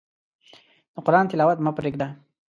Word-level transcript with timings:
د 0.93 0.95
قرآن 1.05 1.25
تلاوت 1.31 1.57
مه 1.65 1.71
پرېږده. 1.77 2.07